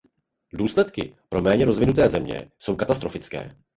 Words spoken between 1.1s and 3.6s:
pro méně rozvinuté země jsou katastrofické.